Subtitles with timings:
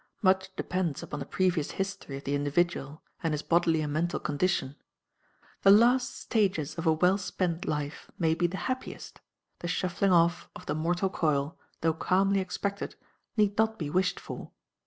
[0.23, 4.75] Much depends upon the previous history of the individual, and his bodily and mental condition.
[5.61, 9.21] The last stages of a well spent life may be the happiest,
[9.59, 12.95] the shuffling off of the mortal coil, though calmly expected,
[13.37, 14.49] need not be wished for.